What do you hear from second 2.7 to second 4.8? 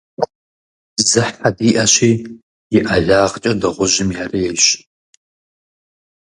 и ӀэлагъкӀэ дыгъужьми ярейщ.